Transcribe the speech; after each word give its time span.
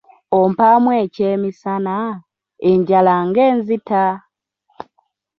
Ompaamu 0.39 0.89
eky'emisana, 1.03 1.95
enjala 2.69 3.13
ng'enzita? 3.27 4.03